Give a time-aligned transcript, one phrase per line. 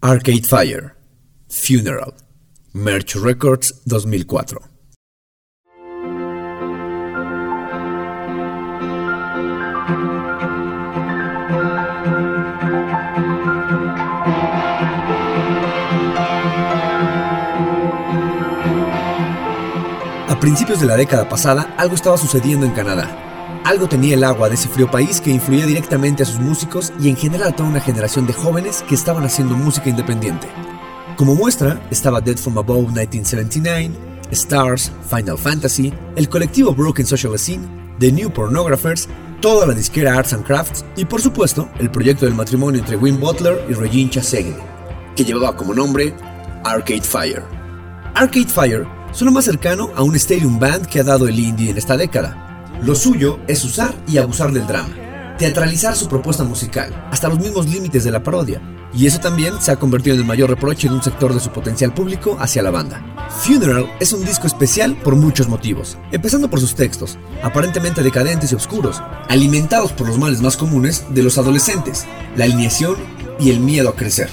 [0.00, 0.94] Arcade Fire,
[1.48, 2.14] Funeral,
[2.72, 4.60] Merch Records 2004.
[20.28, 23.27] A principios de la década pasada, algo estaba sucediendo en Canadá.
[23.68, 27.10] Algo tenía el agua de ese frío país que influía directamente a sus músicos y
[27.10, 30.48] en general a toda una generación de jóvenes que estaban haciendo música independiente.
[31.16, 33.90] Como muestra, estaba Dead From Above 1979,
[34.30, 39.06] Stars, Final Fantasy, el colectivo Broken Social Scene, The New Pornographers,
[39.42, 43.20] toda la disquera Arts and Crafts y por supuesto el proyecto del matrimonio entre Wim
[43.20, 44.56] Butler y Regine Chassagne,
[45.14, 46.14] que llevaba como nombre
[46.64, 47.42] Arcade Fire.
[48.14, 51.68] Arcade Fire son lo más cercano a un stadium band que ha dado el indie
[51.68, 52.47] en esta década,
[52.82, 54.94] lo suyo es usar y abusar del drama,
[55.36, 58.60] teatralizar su propuesta musical, hasta los mismos límites de la parodia,
[58.92, 61.50] y eso también se ha convertido en el mayor reproche de un sector de su
[61.50, 63.02] potencial público hacia la banda.
[63.42, 68.54] Funeral es un disco especial por muchos motivos, empezando por sus textos, aparentemente decadentes y
[68.54, 72.06] oscuros, alimentados por los males más comunes de los adolescentes,
[72.36, 72.96] la alineación
[73.38, 74.30] y el miedo a crecer.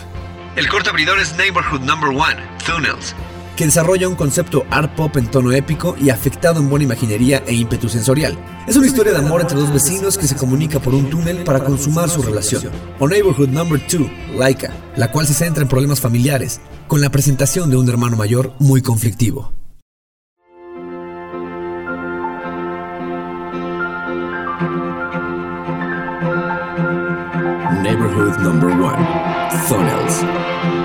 [0.56, 3.14] El corto abridor es Neighborhood Number One, Funnels,
[3.56, 7.54] que desarrolla un concepto art pop en tono épico y afectado en buena imaginería e
[7.54, 8.38] ímpetu sensorial.
[8.68, 11.64] Es una historia de amor entre dos vecinos que se comunica por un túnel para
[11.64, 12.64] consumar su relación.
[13.00, 17.70] O Neighborhood Number 2, Laika, la cual se centra en problemas familiares, con la presentación
[17.70, 19.52] de un hermano mayor muy conflictivo.
[27.82, 28.96] Neighborhood Number 1,
[29.68, 30.85] Funnels.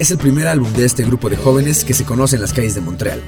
[0.00, 2.74] Es el primer álbum de este grupo de jóvenes que se conoce en las calles
[2.74, 3.22] de Montreal.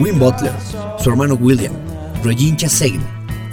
[0.00, 0.54] Wim Butler,
[0.98, 1.74] su hermano William,
[2.24, 3.04] Regine Chassagne,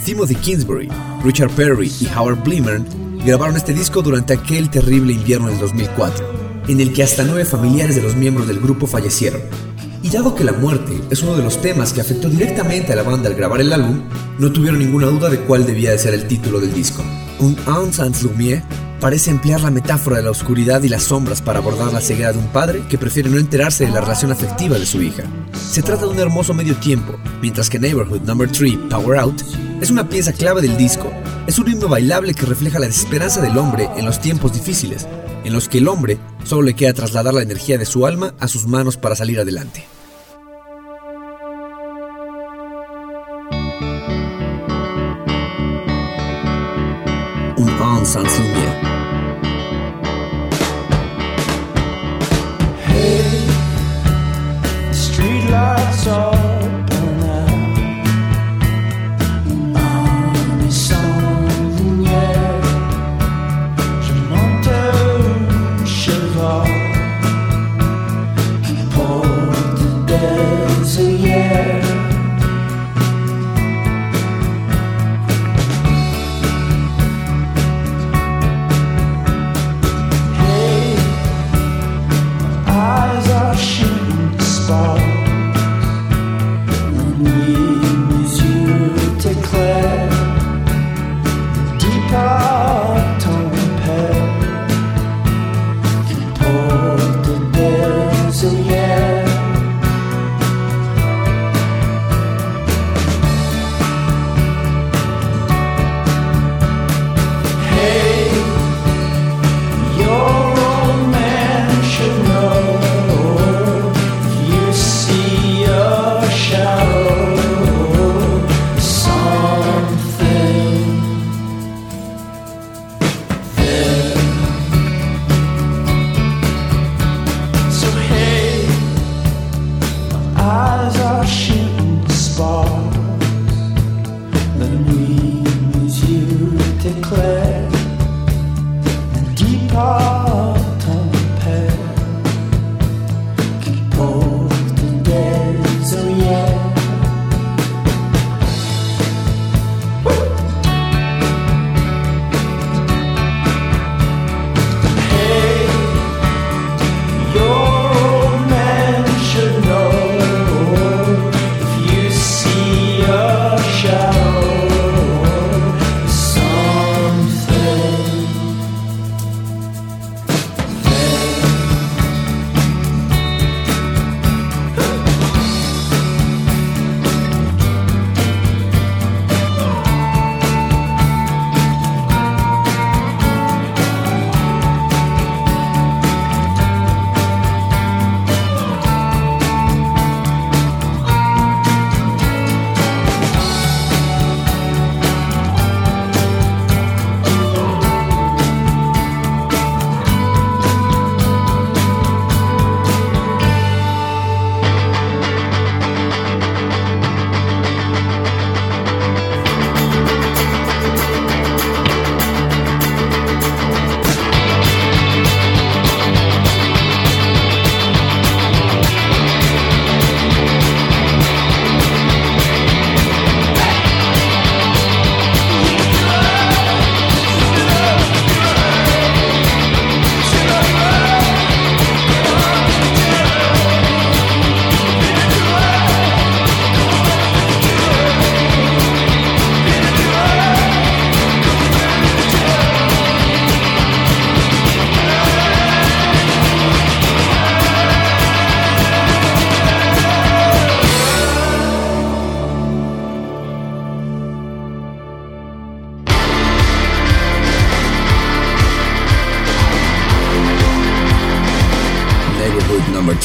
[0.06, 0.90] Timothy Kingsbury,
[1.22, 2.86] Richard Perry y Howard Blimern
[3.26, 6.26] grabaron este disco durante aquel terrible invierno del 2004,
[6.70, 9.42] en el que hasta nueve familiares de los miembros del grupo fallecieron.
[10.02, 13.04] Y dado que la muerte es uno de los temas que afectó directamente a la
[13.04, 14.04] banda al grabar el álbum,
[14.40, 17.04] no tuvieron ninguna duda de cuál debía de ser el título del disco.
[17.40, 18.64] Un Ans sans lumière
[19.02, 22.38] parece emplear la metáfora de la oscuridad y las sombras para abordar la ceguera de
[22.38, 25.24] un padre que prefiere no enterarse de la relación afectiva de su hija.
[25.54, 28.38] Se trata de un hermoso medio tiempo, mientras que Neighborhood No.
[28.48, 29.42] 3, Power Out,
[29.82, 31.12] es una pieza clave del disco.
[31.48, 35.08] Es un himno bailable que refleja la desesperanza del hombre en los tiempos difíciles,
[35.44, 38.48] en los que el hombre solo le queda trasladar la energía de su alma a
[38.48, 39.84] sus manos para salir adelante.
[48.14, 48.26] Un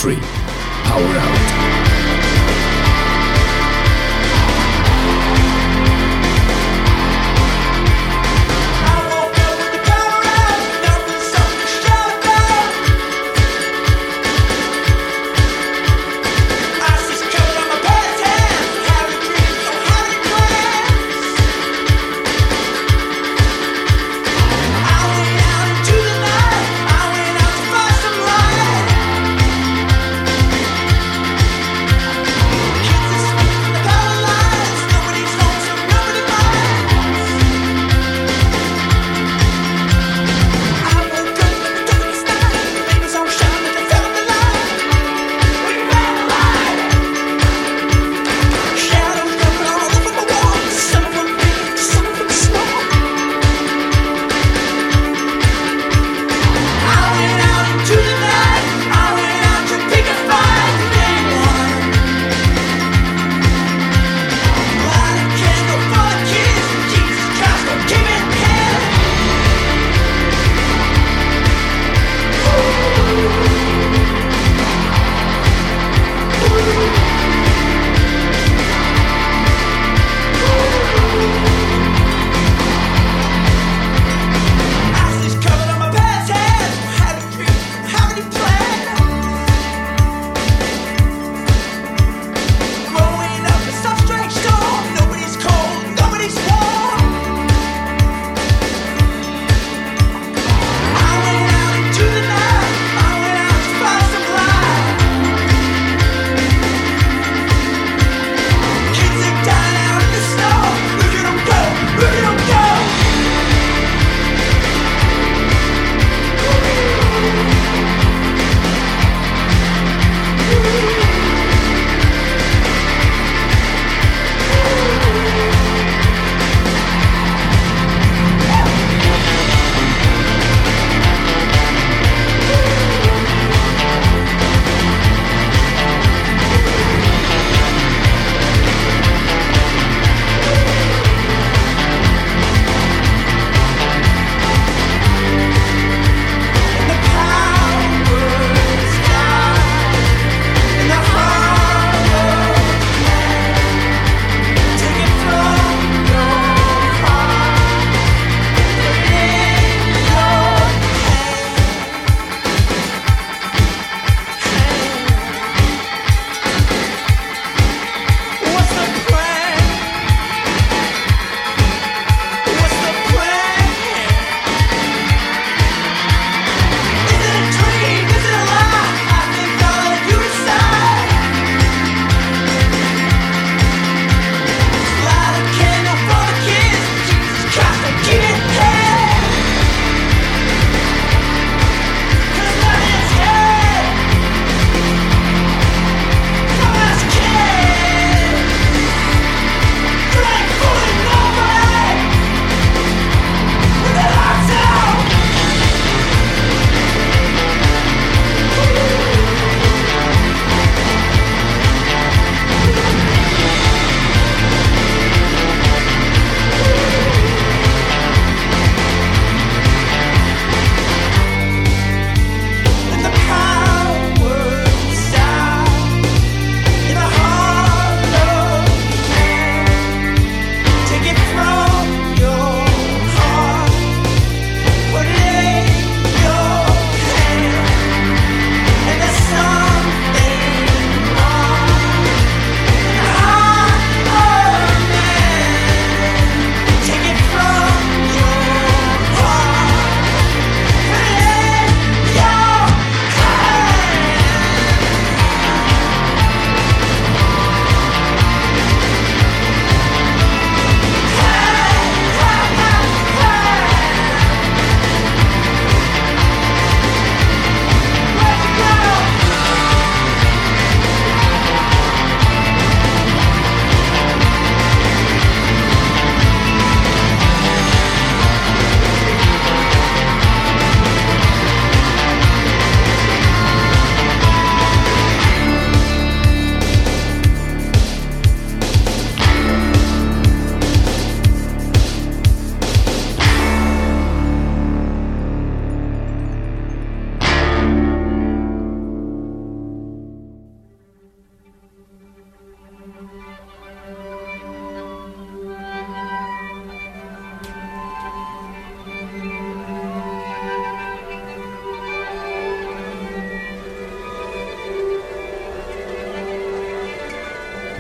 [0.07, 0.36] free.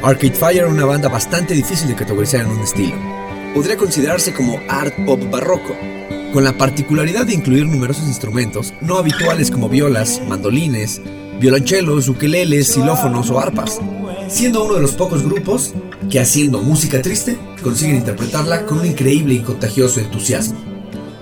[0.06, 2.94] Arcade Fire era una banda bastante difícil de categorizar en un estilo.
[3.52, 5.76] Podría considerarse como art pop barroco,
[6.32, 11.00] con la particularidad de incluir numerosos instrumentos no habituales como violas, mandolines,
[11.40, 13.80] violonchelos, ukeleles, xilófonos o arpas,
[14.28, 15.74] siendo uno de los pocos grupos
[16.08, 20.60] que haciendo música triste consiguen interpretarla con un increíble y contagioso entusiasmo.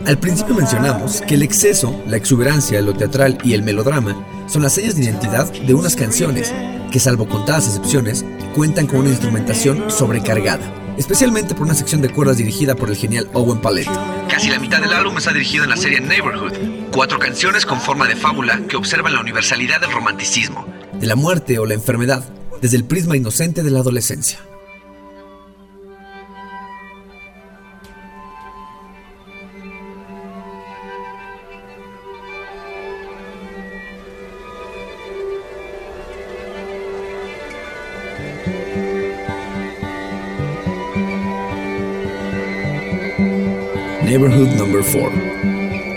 [0.04, 4.14] Al principio mencionamos que el exceso, la exuberancia, lo teatral y el melodrama
[4.46, 6.52] son las señas de identidad de unas canciones
[6.94, 10.62] que, salvo contadas excepciones, cuentan con una instrumentación sobrecargada,
[10.96, 13.90] especialmente por una sección de cuerdas dirigida por el genial Owen Palette.
[14.28, 16.52] Casi la mitad del álbum está dirigido en la serie Neighborhood,
[16.92, 21.58] cuatro canciones con forma de fábula que observan la universalidad del romanticismo, de la muerte
[21.58, 22.22] o la enfermedad,
[22.62, 24.38] desde el prisma inocente de la adolescencia.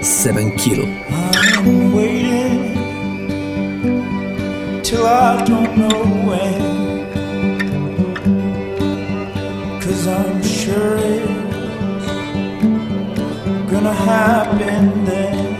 [0.08, 0.86] 7 kilo.
[1.10, 2.74] I'm waiting
[4.82, 6.62] till I don't know when.
[9.82, 11.28] Cause I'm sure it's
[13.70, 15.56] gonna happen then.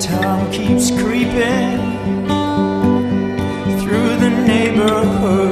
[0.00, 1.78] Time keeps creeping
[3.80, 5.49] through the neighborhood.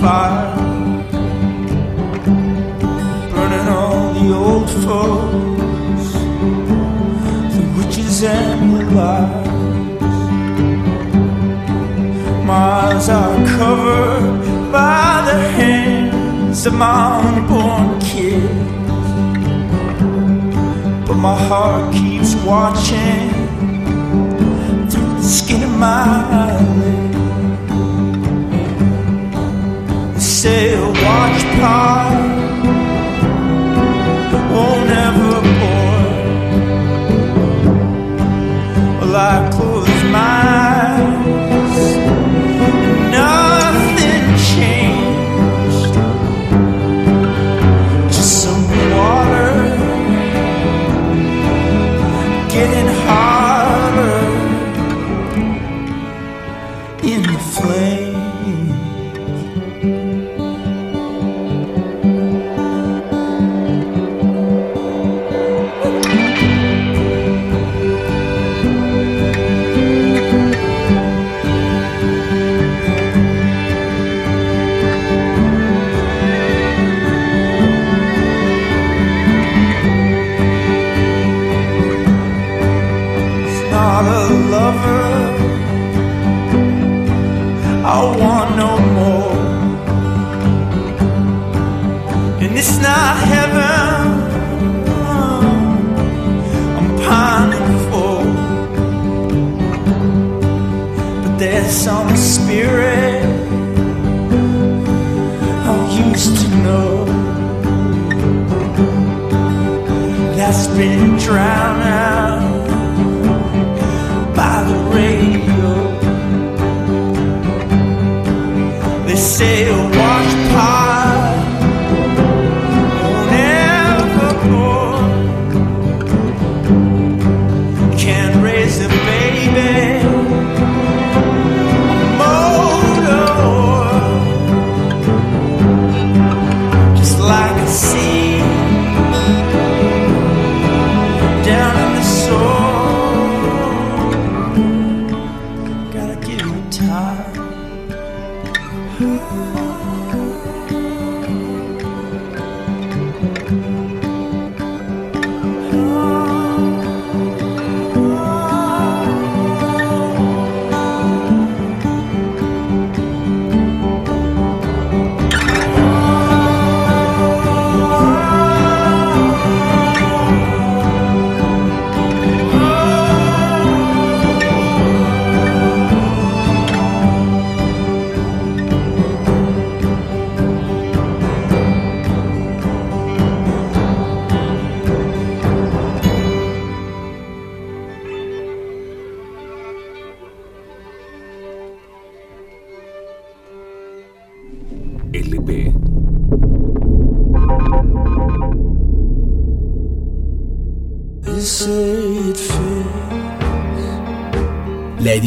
[0.00, 0.56] Fire,
[3.30, 6.12] burning all the old folks,
[7.54, 9.46] the witches and the lies.
[12.44, 18.70] My eyes are covered by the hands of my unborn kids,
[21.06, 23.30] but my heart keeps watching
[24.90, 26.04] through the skin of my
[26.42, 27.05] eyelid.
[30.46, 32.20] Say a watch part
[34.52, 36.06] won't oh, ever bore.
[39.00, 40.75] Well, I close my eyes,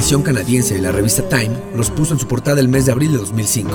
[0.09, 3.11] Edición canadiense de la revista Time los puso en su portada el mes de abril
[3.11, 3.69] de 2005,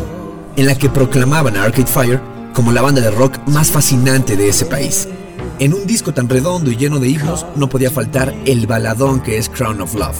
[0.56, 2.20] en la que proclamaban a Arcade Fire
[2.52, 5.06] como la banda de rock más fascinante de ese país.
[5.60, 9.38] En un disco tan redondo y lleno de himnos no podía faltar el baladón que
[9.38, 10.16] es Crown of Love,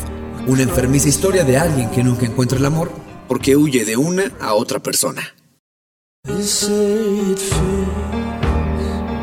[0.47, 2.93] una enfermiza historia de alguien que nunca encuentra el amor
[3.27, 5.35] porque huye de una a otra persona.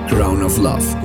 [0.09, 0.97] Crown of Love.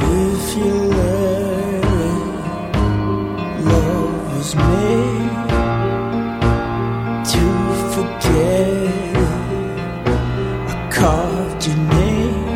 [11.65, 12.49] Your name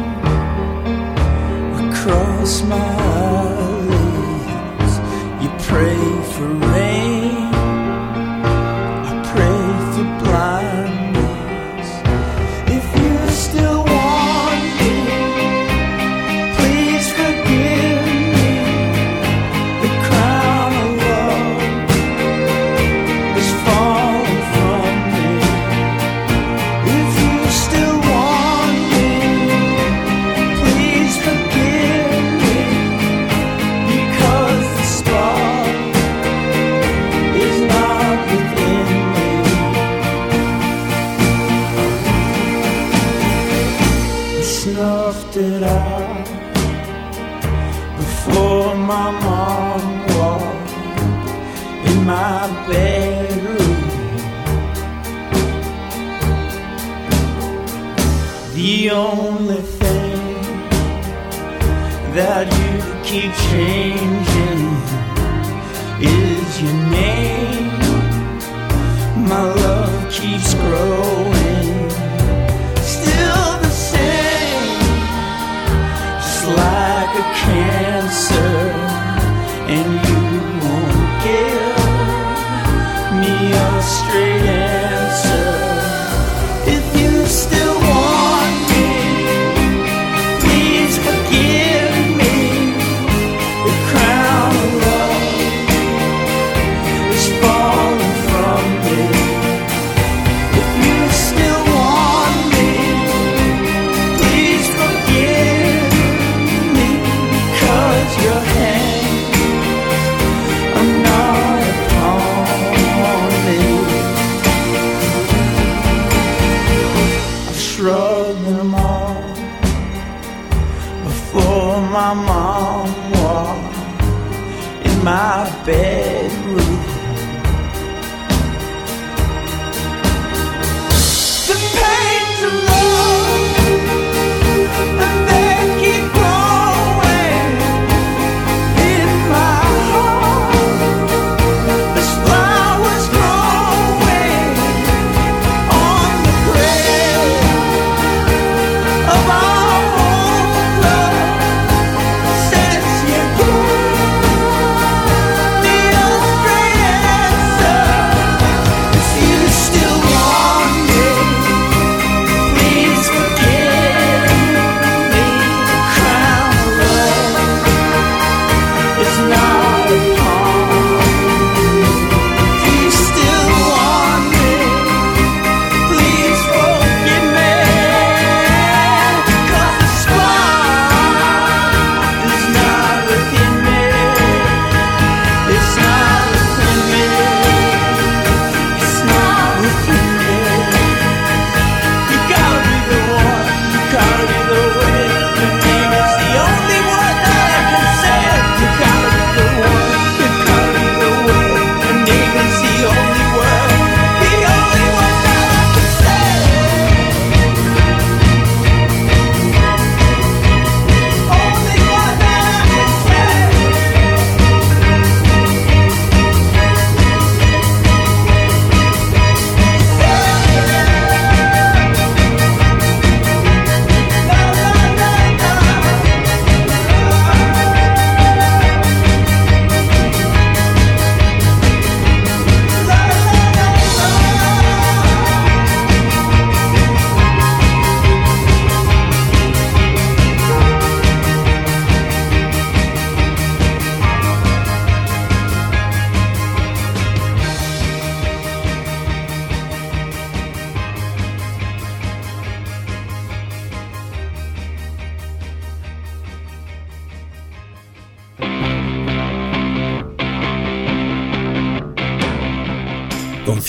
[1.89, 3.00] across my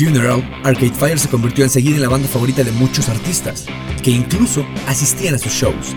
[0.06, 3.66] Funeral, Arcade Fire se convirtió enseguida en la banda favorita de muchos artistas,
[4.02, 5.96] que incluso asistían a sus shows.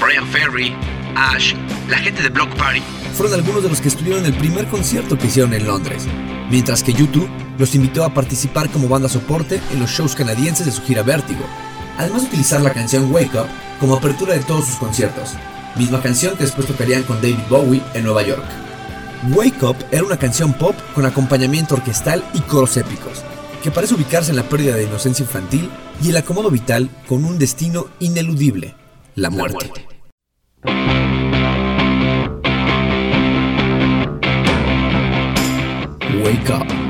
[0.00, 0.74] Brian Ferry,
[1.14, 1.54] Ash,
[1.90, 2.82] la gente de Block Party.
[3.14, 6.06] Fueron algunos de los que estuvieron en el primer concierto que hicieron en Londres,
[6.50, 7.28] mientras que YouTube
[7.58, 11.44] los invitó a participar como banda soporte en los shows canadienses de su gira Vértigo,
[11.98, 15.34] además de utilizar la canción Wake Up como apertura de todos sus conciertos,
[15.76, 18.44] misma canción que después tocarían con David Bowie en Nueva York.
[19.32, 23.22] Wake Up era una canción pop con acompañamiento orquestal y coros épicos,
[23.64, 25.70] que parece ubicarse en la pérdida de inocencia infantil
[26.02, 28.74] y el acomodo vital con un destino ineludible,
[29.14, 29.72] la muerte.
[36.22, 36.83] Wake Up.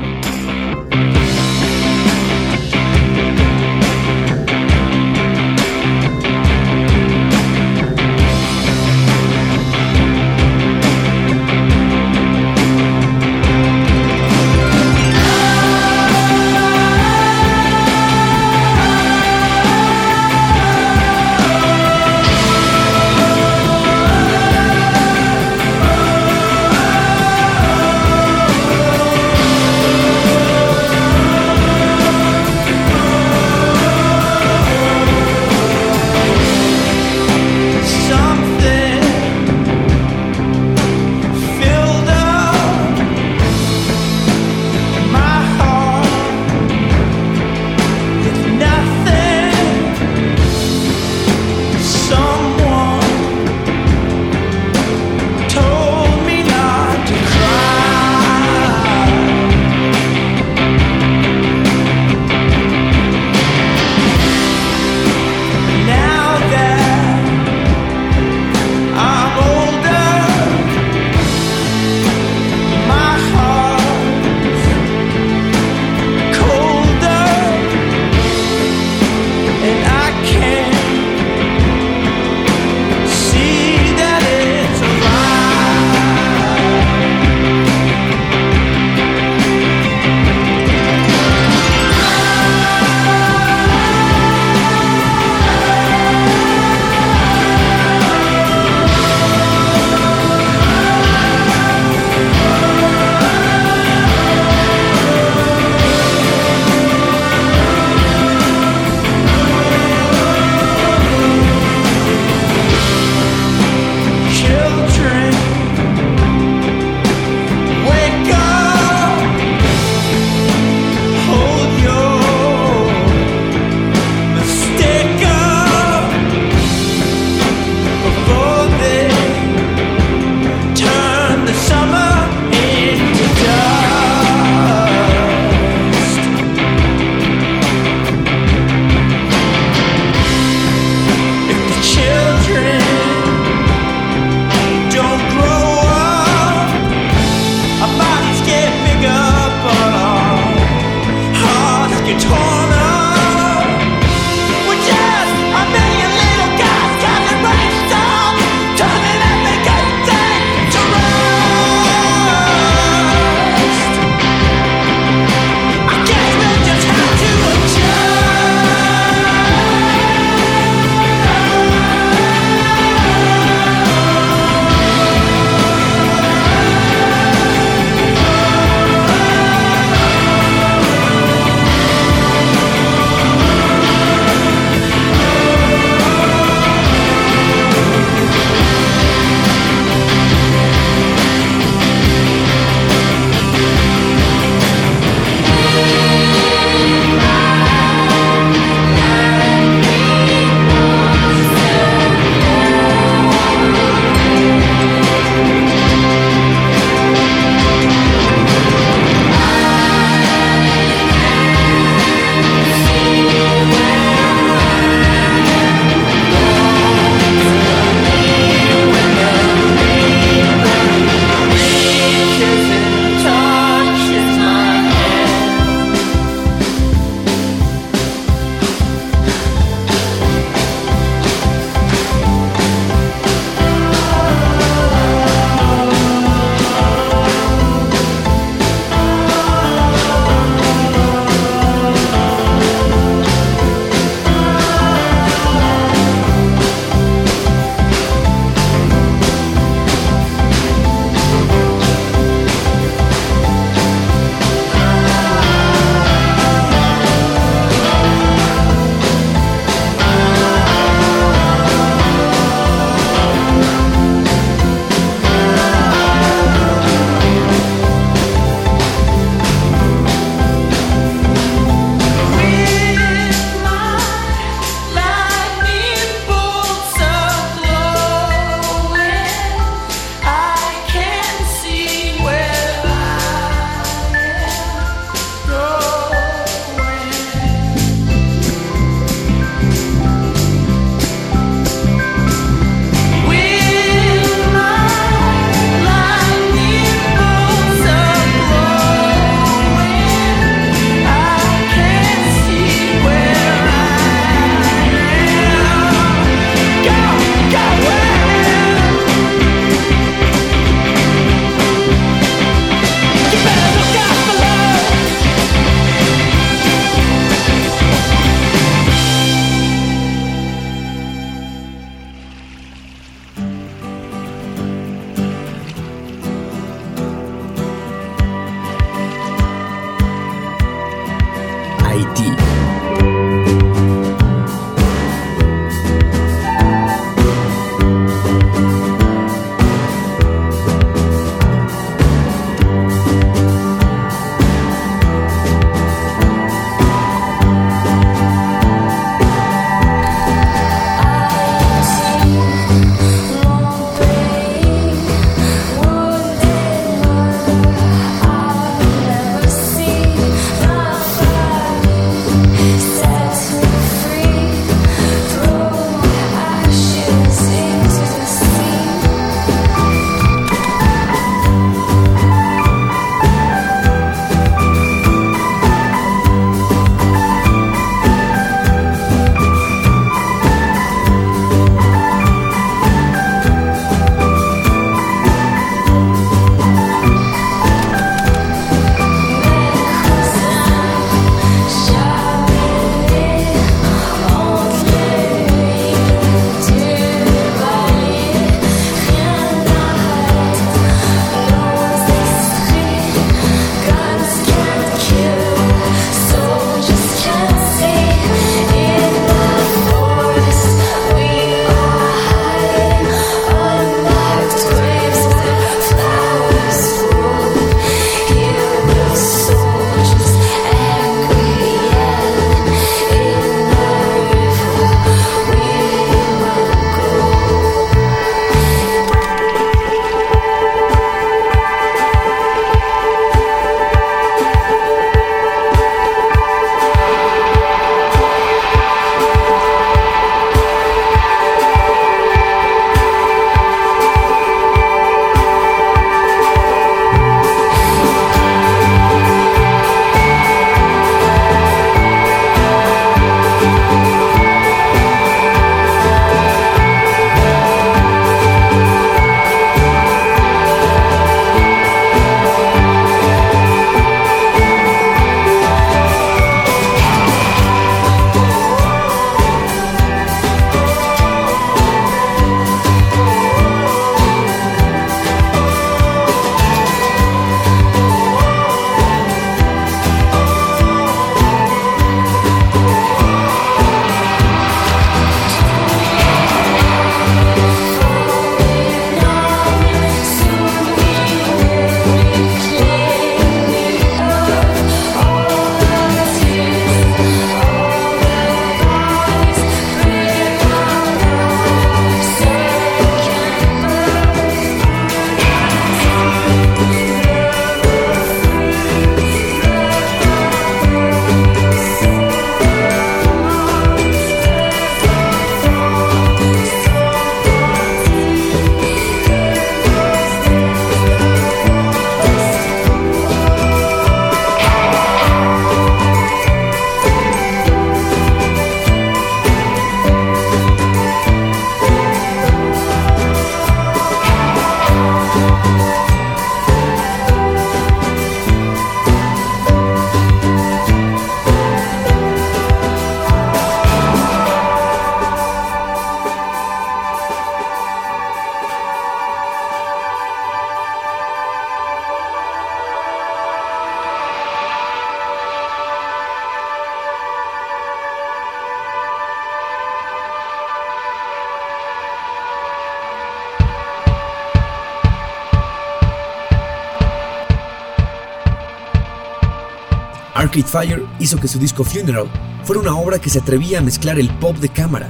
[570.55, 572.31] Arcade Fire hizo que su disco Funeral
[572.63, 575.09] fuera una obra que se atrevía a mezclar el pop de cámara,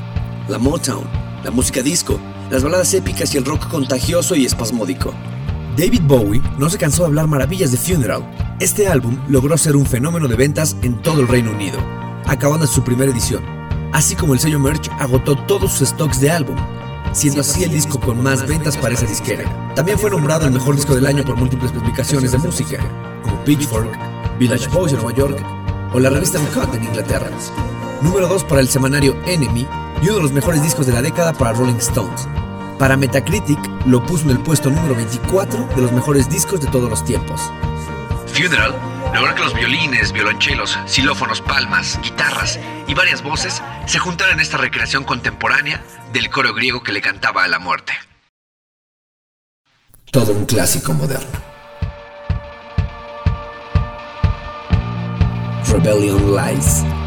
[0.50, 1.04] la Motown,
[1.44, 2.20] la música disco,
[2.50, 5.14] las baladas épicas y el rock contagioso y espasmódico.
[5.78, 8.24] David Bowie no se cansó de hablar maravillas de Funeral.
[8.60, 11.78] Este álbum logró ser un fenómeno de ventas en todo el Reino Unido,
[12.26, 13.44] acabando su primera edición,
[13.94, 16.58] así como el sello Merch agotó todos sus stocks de álbum,
[17.14, 19.74] siendo así el disco con más ventas para esa disquera.
[19.76, 22.80] También fue nombrado el mejor disco del año por múltiples publicaciones de música,
[23.22, 25.38] como Pitchfork, Village Voice en Nueva York
[25.94, 27.30] o la revista Uncut en Inglaterra.
[28.02, 29.66] Número 2 para el semanario Enemy
[30.02, 32.28] y uno de los mejores discos de la década para Rolling Stones.
[32.78, 36.90] Para Metacritic lo puso en el puesto número 24 de los mejores discos de todos
[36.90, 37.42] los tiempos.
[38.34, 38.76] Funeral
[39.14, 44.58] logró que los violines, violonchelos, xilófonos, palmas, guitarras y varias voces se juntaran en esta
[44.58, 45.82] recreación contemporánea
[46.12, 47.94] del coro griego que le cantaba a la muerte.
[50.12, 51.45] Todo un clásico moderno.
[55.76, 57.05] Rebellion Lies.